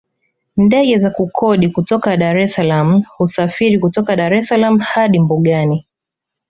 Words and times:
Ndege 0.57 0.99
za 0.99 1.09
kukodi 1.09 1.69
kutoka 1.69 2.17
Dar 2.17 2.37
es 2.43 2.55
salaam 2.55 3.03
husafiri 3.17 3.79
kutoka 3.79 4.15
Dar 4.15 4.33
es 4.33 4.47
Salaam 4.49 4.77
hadi 4.79 5.19
mbugani 5.19 5.87